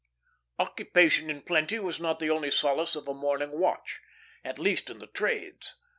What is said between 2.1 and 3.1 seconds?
the only solace of